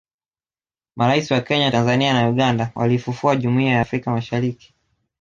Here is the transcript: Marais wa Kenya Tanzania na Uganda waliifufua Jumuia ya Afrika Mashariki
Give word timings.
Marais 0.95 1.31
wa 1.31 1.41
Kenya 1.41 1.71
Tanzania 1.71 2.13
na 2.13 2.29
Uganda 2.29 2.71
waliifufua 2.75 3.35
Jumuia 3.35 3.71
ya 3.71 3.81
Afrika 3.81 4.11
Mashariki 4.11 4.73